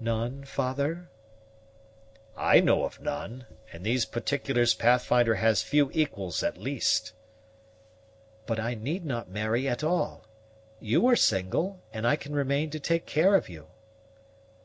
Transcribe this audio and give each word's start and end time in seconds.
"None 0.00 0.42
father?" 0.44 1.08
"I 2.36 2.58
know 2.58 2.82
of 2.82 3.00
none; 3.00 3.46
in 3.72 3.84
these 3.84 4.06
particulars 4.06 4.74
Pathfinder 4.74 5.36
has 5.36 5.62
few 5.62 5.88
equals 5.94 6.42
at 6.42 6.58
least." 6.58 7.12
"But 8.44 8.58
I 8.58 8.74
need 8.74 9.04
not 9.06 9.30
marry 9.30 9.68
at 9.68 9.84
all. 9.84 10.26
You 10.80 11.06
are 11.06 11.14
single, 11.14 11.78
and 11.92 12.08
I 12.08 12.16
can 12.16 12.34
remain 12.34 12.70
to 12.70 12.80
take 12.80 13.06
care 13.06 13.36
of 13.36 13.48
you." 13.48 13.68